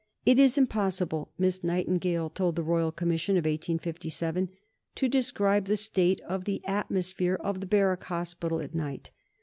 [0.25, 4.49] "It is impossible," Miss Nightingale told the Royal Commission of 1857,
[4.95, 9.11] "to describe the state of the atmosphere of the Barrack Hospital at night.